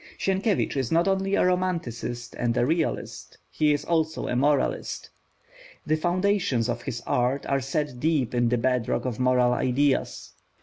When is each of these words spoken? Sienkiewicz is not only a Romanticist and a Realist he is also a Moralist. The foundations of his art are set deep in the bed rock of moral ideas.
Sienkiewicz 0.17 0.75
is 0.77 0.91
not 0.91 1.07
only 1.07 1.35
a 1.35 1.45
Romanticist 1.45 2.33
and 2.33 2.57
a 2.57 2.65
Realist 2.65 3.37
he 3.51 3.71
is 3.71 3.85
also 3.85 4.27
a 4.27 4.35
Moralist. 4.35 5.11
The 5.85 5.95
foundations 5.95 6.67
of 6.69 6.81
his 6.81 7.03
art 7.05 7.45
are 7.45 7.61
set 7.61 7.99
deep 7.99 8.33
in 8.33 8.49
the 8.49 8.57
bed 8.57 8.89
rock 8.89 9.05
of 9.05 9.19
moral 9.19 9.53
ideas. 9.53 10.33